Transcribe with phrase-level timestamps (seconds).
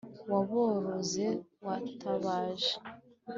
[0.31, 1.25] waboroze
[1.65, 2.73] watabaje